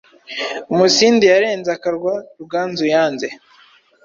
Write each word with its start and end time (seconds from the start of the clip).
Umusindi 0.73 1.23
yarenze 1.33 1.69
akarwa. 1.77 2.13
Ruganzu 2.37 2.85
yanze 2.93 3.27